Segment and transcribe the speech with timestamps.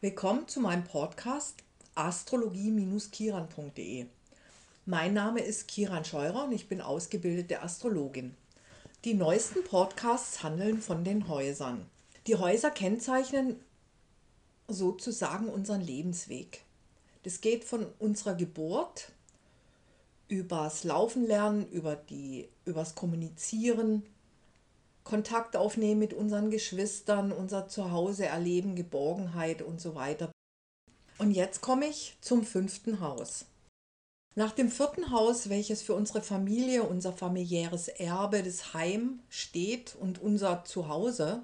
[0.00, 1.64] Willkommen zu meinem Podcast
[1.96, 4.06] astrologie-kiran.de.
[4.86, 8.36] Mein Name ist Kiran Scheurer und ich bin ausgebildete Astrologin.
[9.04, 11.84] Die neuesten Podcasts handeln von den Häusern.
[12.28, 13.56] Die Häuser kennzeichnen
[14.68, 16.62] sozusagen unseren Lebensweg.
[17.24, 19.10] Das geht von unserer Geburt
[20.28, 22.00] übers Laufen lernen, über
[22.64, 24.04] übers Kommunizieren,
[25.08, 30.30] Kontakt aufnehmen mit unseren Geschwistern, unser Zuhause erleben, Geborgenheit und so weiter.
[31.16, 33.46] Und jetzt komme ich zum fünften Haus.
[34.34, 40.20] Nach dem vierten Haus, welches für unsere Familie, unser familiäres Erbe, das Heim steht und
[40.20, 41.42] unser Zuhause,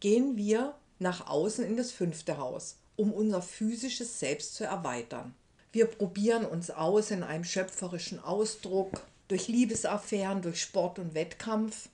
[0.00, 5.34] gehen wir nach außen in das fünfte Haus, um unser physisches Selbst zu erweitern.
[5.72, 11.90] Wir probieren uns aus in einem schöpferischen Ausdruck, durch Liebesaffären, durch Sport und Wettkampf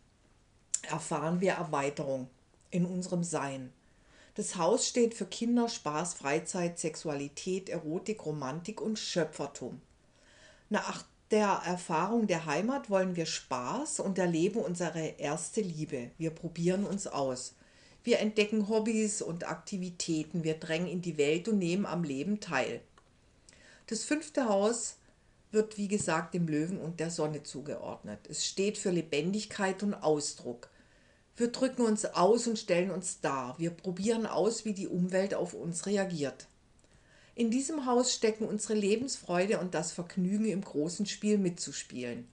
[0.89, 2.29] erfahren wir Erweiterung
[2.71, 3.73] in unserem Sein.
[4.35, 9.81] Das Haus steht für Kinder, Spaß, Freizeit, Sexualität, Erotik, Romantik und Schöpfertum.
[10.69, 16.11] Nach der Erfahrung der Heimat wollen wir Spaß und erleben unsere erste Liebe.
[16.19, 17.55] Wir probieren uns aus.
[18.03, 22.81] Wir entdecken Hobbys und Aktivitäten, wir drängen in die Welt und nehmen am Leben teil.
[23.89, 24.97] Das fünfte Haus
[25.53, 28.21] wird, wie gesagt, dem Löwen und der Sonne zugeordnet.
[28.29, 30.69] Es steht für Lebendigkeit und Ausdruck.
[31.37, 33.59] Wir drücken uns aus und stellen uns dar.
[33.59, 36.49] Wir probieren aus, wie die Umwelt auf uns reagiert.
[37.35, 42.29] In diesem Haus stecken unsere Lebensfreude und das Vergnügen, im großen Spiel mitzuspielen.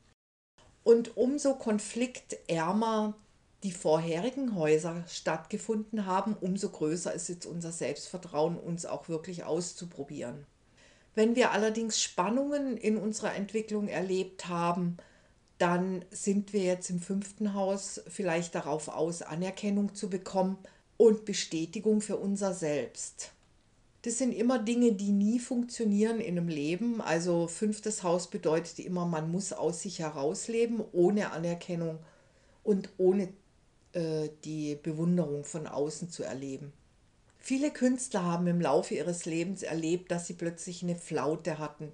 [0.84, 3.16] Und umso konfliktärmer
[3.64, 10.46] die vorherigen Häuser stattgefunden haben, umso größer ist jetzt unser Selbstvertrauen, uns auch wirklich auszuprobieren.
[11.16, 14.98] Wenn wir allerdings Spannungen in unserer Entwicklung erlebt haben,
[15.58, 20.58] dann sind wir jetzt im fünften Haus vielleicht darauf aus, Anerkennung zu bekommen
[20.98, 23.32] und Bestätigung für unser Selbst.
[24.04, 27.02] Das sind immer Dinge, die nie funktionieren in einem Leben.
[27.02, 32.00] Also fünftes Haus bedeutet immer, man muss aus sich herausleben, ohne Anerkennung
[32.64, 33.30] und ohne
[33.94, 36.72] äh, die Bewunderung von außen zu erleben.
[37.40, 41.92] Viele Künstler haben im Laufe ihres Lebens erlebt, dass sie plötzlich eine Flaute hatten,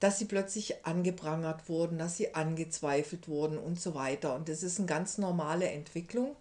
[0.00, 4.34] dass sie plötzlich angeprangert wurden, dass sie angezweifelt wurden und so weiter.
[4.34, 6.36] Und das ist eine ganz normale Entwicklung,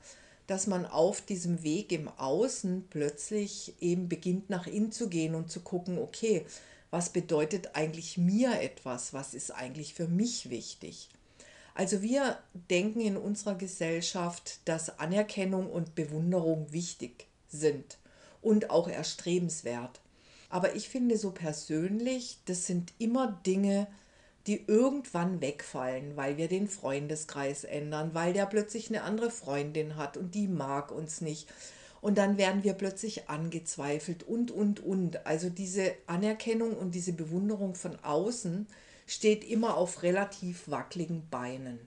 [0.48, 5.50] dass man auf diesem Weg im Außen plötzlich eben beginnt nach innen zu gehen und
[5.50, 6.46] zu gucken, okay,
[6.92, 9.14] was bedeutet eigentlich mir etwas?
[9.14, 11.10] Was ist eigentlich für mich wichtig?
[11.74, 12.38] Also wir
[12.70, 17.98] denken in unserer Gesellschaft, dass Anerkennung und Bewunderung wichtig sind
[18.42, 20.00] und auch erstrebenswert.
[20.50, 23.88] Aber ich finde so persönlich, das sind immer Dinge,
[24.48, 30.18] die irgendwann wegfallen, weil wir den Freundeskreis ändern, weil der plötzlich eine andere Freundin hat
[30.18, 31.48] und die mag uns nicht.
[32.02, 35.26] Und dann werden wir plötzlich angezweifelt und, und, und.
[35.26, 38.68] Also diese Anerkennung und diese Bewunderung von außen
[39.08, 41.80] steht immer auf relativ wackeligen Beinen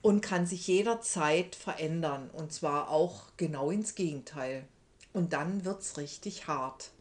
[0.00, 2.30] und kann sich jederzeit verändern.
[2.30, 4.64] Und zwar auch genau ins Gegenteil
[5.12, 6.92] und dann wird es richtig hart.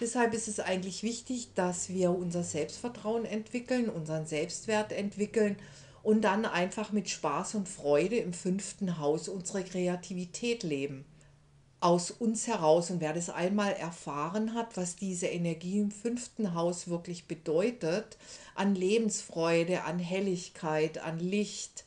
[0.00, 5.56] Deshalb ist es eigentlich wichtig, dass wir unser Selbstvertrauen entwickeln, unseren Selbstwert entwickeln
[6.02, 11.04] und dann einfach mit Spaß und Freude im fünften Haus unsere Kreativität leben.
[11.80, 16.88] Aus uns heraus und wer das einmal erfahren hat, was diese Energie im fünften Haus
[16.88, 18.16] wirklich bedeutet,
[18.54, 21.84] an Lebensfreude, an Helligkeit, an Licht,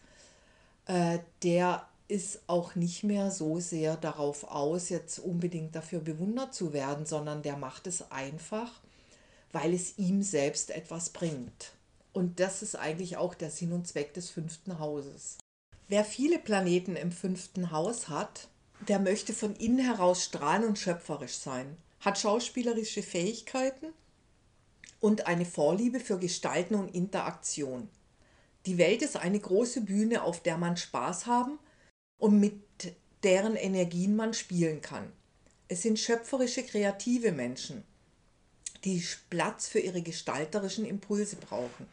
[0.86, 6.72] äh, der ist auch nicht mehr so sehr darauf aus, jetzt unbedingt dafür bewundert zu
[6.72, 8.80] werden, sondern der macht es einfach,
[9.52, 11.74] weil es ihm selbst etwas bringt.
[12.14, 15.38] Und das ist eigentlich auch der Sinn und Zweck des fünften Hauses.
[15.90, 18.48] Wer viele Planeten im fünften Haus hat,
[18.88, 23.88] der möchte von innen heraus strahlen und schöpferisch sein, hat schauspielerische Fähigkeiten
[25.00, 27.90] und eine Vorliebe für Gestalten und Interaktion.
[28.66, 31.60] Die Welt ist eine große Bühne, auf der man Spaß haben
[32.18, 32.62] und mit
[33.24, 35.12] deren Energien man spielen kann.
[35.68, 37.84] Es sind schöpferische, kreative Menschen,
[38.84, 41.88] die Platz für ihre gestalterischen Impulse brauchen.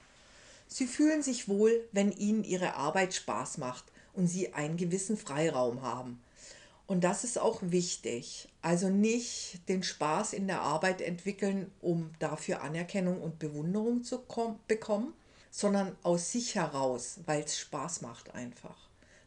[0.69, 5.83] Sie fühlen sich wohl, wenn ihnen ihre Arbeit Spaß macht und sie einen gewissen Freiraum
[5.83, 6.23] haben.
[6.87, 8.49] Und das ist auch wichtig.
[8.61, 14.23] Also nicht den Spaß in der Arbeit entwickeln, um dafür Anerkennung und Bewunderung zu
[14.69, 15.15] bekommen,
[15.51, 18.84] sondern aus sich heraus, weil es Spaß macht einfach.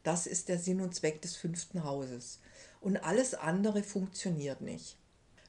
[0.07, 2.39] Das ist der Sinn und Zweck des fünften Hauses.
[2.79, 4.95] Und alles andere funktioniert nicht.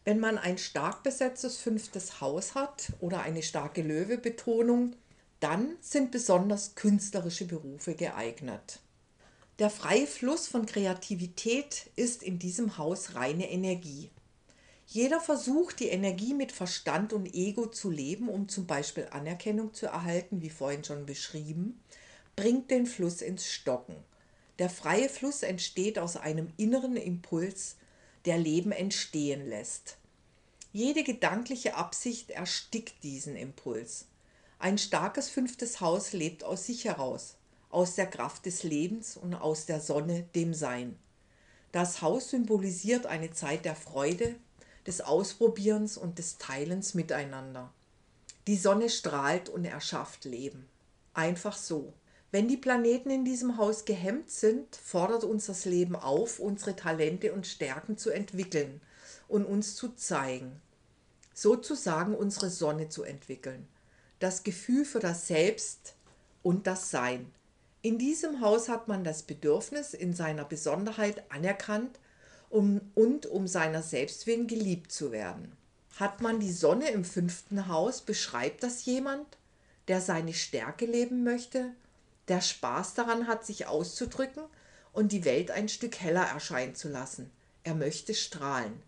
[0.02, 4.96] Wenn man ein stark besetztes fünftes Haus hat oder eine starke Löwe-Betonung,
[5.38, 8.80] dann sind besonders künstlerische Berufe geeignet.
[9.60, 14.10] Der freie Fluss von Kreativität ist in diesem Haus reine Energie.
[14.88, 19.86] Jeder versucht, die Energie mit Verstand und Ego zu leben, um zum Beispiel Anerkennung zu
[19.86, 21.80] erhalten, wie vorhin schon beschrieben,
[22.34, 23.94] bringt den Fluss ins Stocken.
[24.58, 27.76] Der freie Fluss entsteht aus einem inneren Impuls,
[28.24, 29.96] der Leben entstehen lässt.
[30.72, 34.06] Jede gedankliche Absicht erstickt diesen Impuls.
[34.58, 37.36] Ein starkes fünftes Haus lebt aus sich heraus,
[37.70, 40.98] aus der Kraft des Lebens und aus der Sonne, dem Sein.
[41.70, 44.34] Das Haus symbolisiert eine Zeit der Freude,
[44.86, 47.72] des Ausprobierens und des Teilens miteinander.
[48.46, 50.66] Die Sonne strahlt und erschafft Leben.
[51.12, 51.92] Einfach so.
[52.30, 57.32] Wenn die Planeten in diesem Haus gehemmt sind, fordert uns das Leben auf, unsere Talente
[57.32, 58.82] und Stärken zu entwickeln
[59.28, 60.60] und uns zu zeigen.
[61.32, 63.66] Sozusagen unsere Sonne zu entwickeln.
[64.18, 65.94] Das Gefühl für das Selbst
[66.42, 67.32] und das Sein.
[67.80, 71.98] In diesem Haus hat man das Bedürfnis, in seiner Besonderheit anerkannt
[72.50, 75.52] um, und um seiner selbst willen geliebt zu werden.
[75.96, 79.26] Hat man die Sonne im fünften Haus, beschreibt das jemand,
[79.86, 81.72] der seine Stärke leben möchte,
[82.28, 84.44] der Spaß daran hat, sich auszudrücken
[84.92, 87.30] und die Welt ein Stück heller erscheinen zu lassen.
[87.64, 88.82] Er möchte strahlen.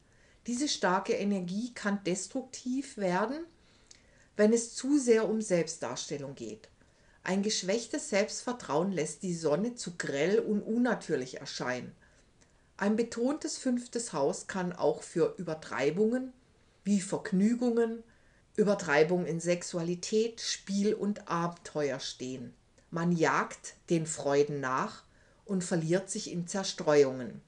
[0.46, 3.44] Diese starke Energie kann destruktiv werden,
[4.36, 6.68] wenn es zu sehr um Selbstdarstellung geht.
[7.22, 11.94] Ein geschwächtes Selbstvertrauen lässt die Sonne zu grell und unnatürlich erscheinen.
[12.78, 16.32] Ein betontes fünftes Haus kann auch für Übertreibungen
[16.82, 18.02] wie Vergnügungen,
[18.56, 22.54] Übertreibung in Sexualität, Spiel und Abenteuer stehen.
[22.90, 25.04] Man jagt den Freuden nach
[25.44, 27.40] und verliert sich in Zerstreuungen.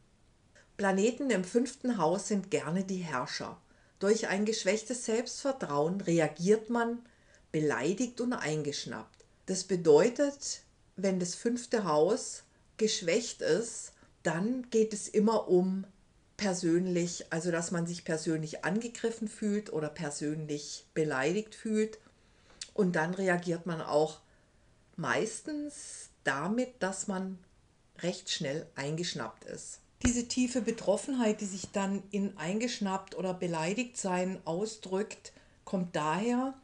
[0.76, 3.60] Planeten im fünften Haus sind gerne die Herrscher.
[3.98, 6.98] Durch ein geschwächtes Selbstvertrauen reagiert man
[7.52, 9.24] beleidigt und eingeschnappt.
[9.46, 10.62] Das bedeutet,
[10.96, 12.44] wenn das fünfte Haus
[12.76, 13.92] geschwächt ist,
[14.22, 15.84] dann geht es immer um
[16.36, 21.98] persönlich, also dass man sich persönlich angegriffen fühlt oder persönlich beleidigt fühlt.
[22.74, 24.20] Und dann reagiert man auch
[24.96, 27.38] meistens damit, dass man
[27.98, 29.80] recht schnell eingeschnappt ist.
[30.04, 35.32] Diese tiefe Betroffenheit, die sich dann in eingeschnappt oder beleidigt sein ausdrückt,
[35.64, 36.54] kommt daher,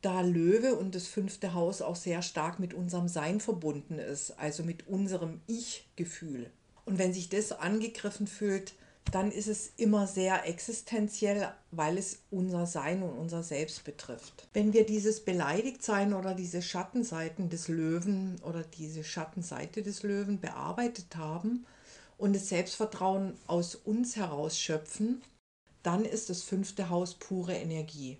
[0.00, 4.62] da Löwe und das fünfte Haus auch sehr stark mit unserem Sein verbunden ist, also
[4.62, 6.50] mit unserem Ich-Gefühl.
[6.86, 8.72] Und wenn sich das angegriffen fühlt,
[9.10, 14.48] dann ist es immer sehr existenziell, weil es unser Sein und unser Selbst betrifft.
[14.52, 21.16] Wenn wir dieses Beleidigtsein oder diese Schattenseiten des Löwen oder diese Schattenseite des Löwen bearbeitet
[21.16, 21.66] haben
[22.18, 25.22] und das Selbstvertrauen aus uns heraus schöpfen,
[25.82, 28.18] dann ist das fünfte Haus pure Energie.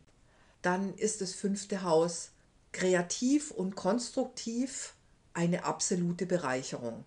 [0.63, 2.31] Dann ist das fünfte Haus
[2.73, 4.95] kreativ und konstruktiv
[5.35, 7.05] eine absolute Bereicherung.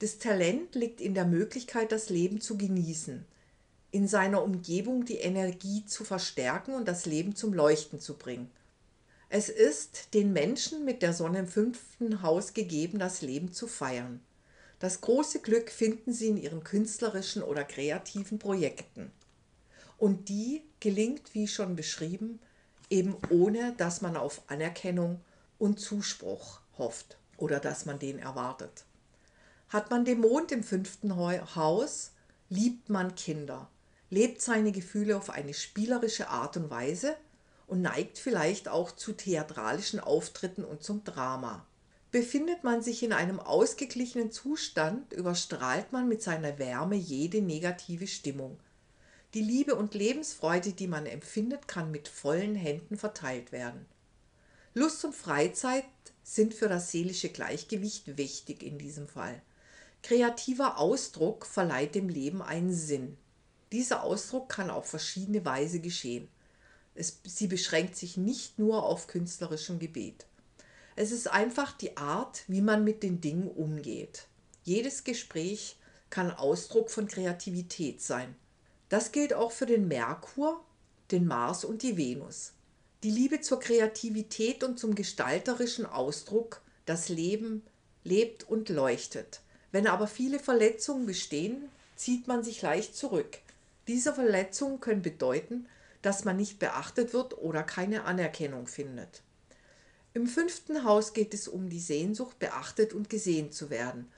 [0.00, 3.24] Das Talent liegt in der Möglichkeit, das Leben zu genießen,
[3.90, 8.48] in seiner Umgebung die Energie zu verstärken und das Leben zum Leuchten zu bringen.
[9.28, 14.20] Es ist den Menschen mit der Sonne im fünften Haus gegeben, das Leben zu feiern.
[14.78, 19.10] Das große Glück finden sie in ihren künstlerischen oder kreativen Projekten.
[19.98, 22.38] Und die gelingt, wie schon beschrieben,
[22.88, 25.20] eben ohne, dass man auf Anerkennung
[25.58, 28.84] und Zuspruch hofft oder dass man den erwartet.
[29.70, 32.12] Hat man den Mond im fünften Haus,
[32.48, 33.68] liebt man Kinder,
[34.08, 37.16] lebt seine Gefühle auf eine spielerische Art und Weise
[37.66, 41.66] und neigt vielleicht auch zu theatralischen Auftritten und zum Drama.
[42.10, 48.58] Befindet man sich in einem ausgeglichenen Zustand, überstrahlt man mit seiner Wärme jede negative Stimmung.
[49.34, 53.84] Die Liebe und Lebensfreude, die man empfindet, kann mit vollen Händen verteilt werden.
[54.72, 55.84] Lust und Freizeit
[56.22, 59.42] sind für das seelische Gleichgewicht wichtig in diesem Fall.
[60.02, 63.16] Kreativer Ausdruck verleiht dem Leben einen Sinn.
[63.72, 66.28] Dieser Ausdruck kann auf verschiedene Weise geschehen.
[66.94, 70.26] Es, sie beschränkt sich nicht nur auf künstlerischem Gebet.
[70.96, 74.26] Es ist einfach die Art, wie man mit den Dingen umgeht.
[74.64, 75.76] Jedes Gespräch
[76.10, 78.34] kann Ausdruck von Kreativität sein.
[78.88, 80.64] Das gilt auch für den Merkur,
[81.10, 82.52] den Mars und die Venus.
[83.02, 87.62] Die Liebe zur Kreativität und zum gestalterischen Ausdruck, das Leben
[88.02, 89.40] lebt und leuchtet.
[89.72, 93.38] Wenn aber viele Verletzungen bestehen, zieht man sich leicht zurück.
[93.86, 95.66] Diese Verletzungen können bedeuten,
[96.02, 99.22] dass man nicht beachtet wird oder keine Anerkennung findet.
[100.14, 104.10] Im fünften Haus geht es um die Sehnsucht, beachtet und gesehen zu werden.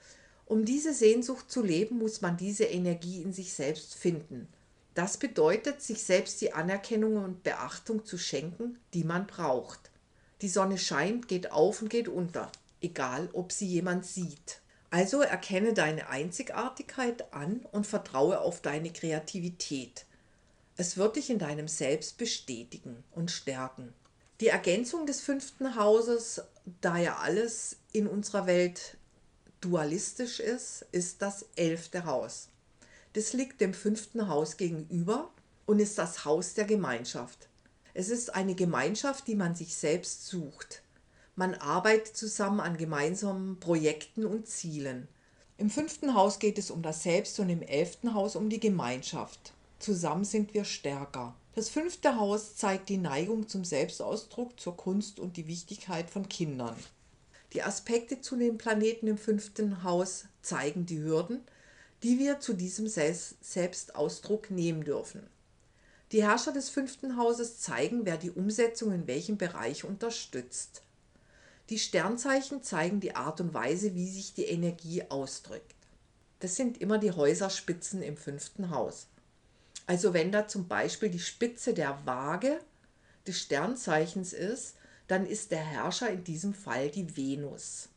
[0.47, 4.49] Um diese Sehnsucht zu leben, muss man diese Energie in sich selbst finden.
[4.95, 9.91] Das bedeutet, sich selbst die Anerkennung und Beachtung zu schenken, die man braucht.
[10.43, 14.60] Die Sonne scheint, geht auf und geht unter, egal ob sie jemand sieht.
[14.91, 20.05] Also erkenne deine Einzigartigkeit an und vertraue auf deine Kreativität.
[20.77, 23.93] Es wird dich in deinem Selbst bestätigen und stärken.
[24.41, 26.43] Die Ergänzung des fünften Hauses,
[26.81, 28.97] da ja alles in unserer Welt
[29.61, 32.49] dualistisch ist, ist das elfte Haus.
[33.13, 35.31] Das liegt dem fünften Haus gegenüber
[35.67, 37.49] und ist das Haus der Gemeinschaft.
[37.93, 40.83] Es ist eine Gemeinschaft, die man sich selbst sucht.
[41.41, 45.09] Man arbeitet zusammen an gemeinsamen Projekten und Zielen.
[45.57, 49.55] Im fünften Haus geht es um das Selbst und im elften Haus um die Gemeinschaft.
[49.79, 51.35] Zusammen sind wir stärker.
[51.55, 56.77] Das fünfte Haus zeigt die Neigung zum Selbstausdruck, zur Kunst und die Wichtigkeit von Kindern.
[57.55, 61.41] Die Aspekte zu den Planeten im fünften Haus zeigen die Hürden,
[62.03, 65.27] die wir zu diesem Selbstausdruck nehmen dürfen.
[66.13, 70.83] Die Herrscher des fünften Hauses zeigen, wer die Umsetzung in welchem Bereich unterstützt.
[71.71, 75.77] Die Sternzeichen zeigen die Art und Weise, wie sich die Energie ausdrückt.
[76.41, 79.07] Das sind immer die Häuserspitzen im fünften Haus.
[79.87, 82.59] Also wenn da zum Beispiel die Spitze der Waage
[83.25, 84.75] des Sternzeichens ist,
[85.07, 87.89] dann ist der Herrscher in diesem Fall die Venus.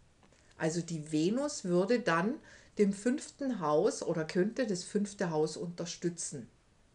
[0.56, 2.36] Also die Venus würde dann
[2.78, 6.48] dem fünften Haus oder könnte das fünfte Haus unterstützen.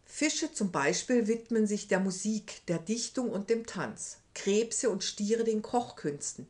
[0.05, 5.43] Fische zum Beispiel widmen sich der Musik, der Dichtung und dem Tanz, Krebse und Stiere
[5.43, 6.47] den Kochkünsten,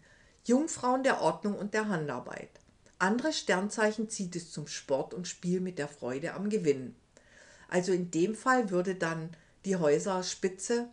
[0.50, 2.50] Jungfrauen der Ordnung und der Handarbeit.
[2.98, 6.96] Andere Sternzeichen zieht es zum Sport und Spiel mit der Freude am Gewinnen.
[7.68, 9.30] Also in dem Fall würde dann
[9.64, 10.90] die Häuserspitze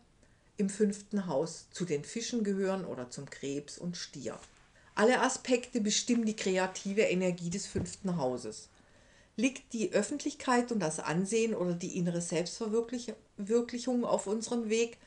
[0.58, 4.38] im fünften Haus zu den Fischen gehören oder zum Krebs und Stier.
[4.94, 8.68] Alle Aspekte bestimmen die kreative Energie des fünften Hauses.
[9.36, 14.98] Liegt die Öffentlichkeit und das Ansehen oder die innere Selbstverwirklichung auf unserem Weg,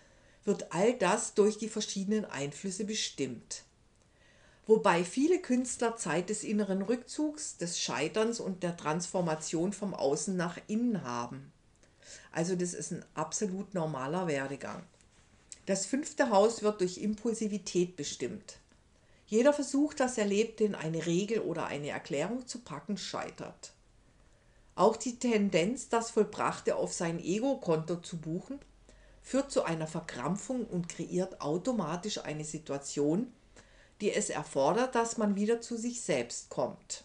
[0.44, 3.64] wird all das durch die verschiedenen Einflüsse bestimmt.
[4.70, 10.60] Wobei viele Künstler Zeit des inneren Rückzugs, des Scheiterns und der Transformation vom Außen nach
[10.68, 11.52] innen haben.
[12.32, 14.84] Also das ist ein absolut normaler Werdegang.
[15.66, 18.60] Das fünfte Haus wird durch Impulsivität bestimmt.
[19.26, 23.72] Jeder Versuch, das Erlebte in eine Regel oder eine Erklärung zu packen, scheitert.
[24.76, 28.60] Auch die Tendenz, das Vollbrachte auf sein Ego-Konto zu buchen,
[29.24, 33.34] führt zu einer Verkrampfung und kreiert automatisch eine Situation,
[34.02, 37.04] die es erfordert, dass man wieder zu sich selbst kommt.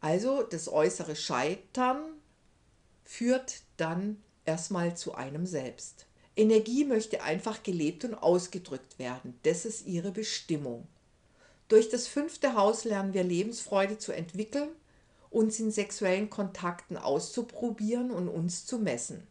[0.00, 2.00] Also das äußere Scheitern
[3.04, 6.06] führt dann erstmal zu einem selbst.
[6.34, 9.38] Energie möchte einfach gelebt und ausgedrückt werden.
[9.42, 10.86] Das ist ihre Bestimmung.
[11.68, 14.70] Durch das fünfte Haus lernen wir Lebensfreude zu entwickeln
[15.32, 19.26] uns in sexuellen Kontakten auszuprobieren und uns zu messen.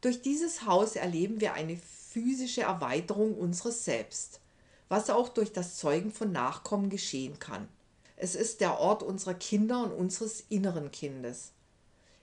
[0.00, 4.40] Durch dieses Haus erleben wir eine physische Erweiterung unseres Selbst,
[4.94, 7.68] was auch durch das Zeugen von Nachkommen geschehen kann.
[8.14, 11.50] Es ist der Ort unserer Kinder und unseres inneren Kindes.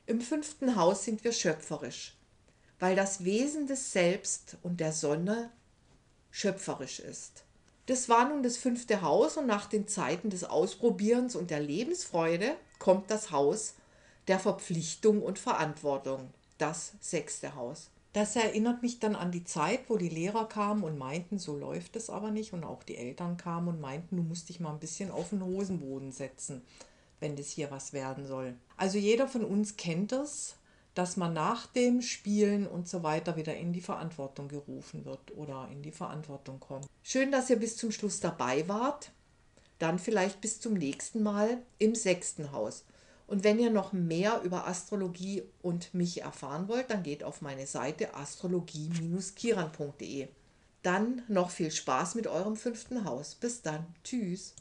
[0.06, 2.16] Im fünften Haus sind wir schöpferisch,
[2.80, 5.52] weil das Wesen des Selbst und der Sonne
[6.30, 7.44] schöpferisch ist.
[7.88, 12.56] Das war nun das fünfte Haus und nach den Zeiten des Ausprobierens und der Lebensfreude
[12.80, 13.74] kommt das Haus
[14.30, 17.90] der Verpflichtung und Verantwortung, das sechste Haus.
[18.14, 21.96] Das erinnert mich dann an die Zeit, wo die Lehrer kamen und meinten, so läuft
[21.96, 22.52] es aber nicht.
[22.52, 25.44] Und auch die Eltern kamen und meinten, du musst dich mal ein bisschen auf den
[25.44, 26.62] Hosenboden setzen,
[27.22, 28.56] wenn das hier was werden soll.
[28.76, 30.56] Also jeder von uns kennt es,
[30.94, 35.70] dass man nach dem Spielen und so weiter wieder in die Verantwortung gerufen wird oder
[35.72, 36.88] in die Verantwortung kommt.
[37.04, 39.12] Schön, dass ihr bis zum Schluss dabei wart.
[39.80, 42.84] Dann vielleicht bis zum nächsten Mal im sechsten Haus.
[43.32, 47.66] Und wenn ihr noch mehr über Astrologie und mich erfahren wollt, dann geht auf meine
[47.66, 50.28] Seite astrologie-kiran.de.
[50.84, 53.36] Dann noch viel Spaß mit eurem fünften Haus.
[53.36, 53.86] Bis dann.
[54.04, 54.54] Tschüss.